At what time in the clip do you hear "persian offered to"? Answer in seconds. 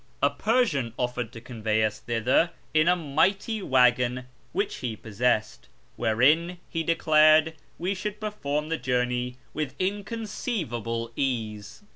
0.31-1.39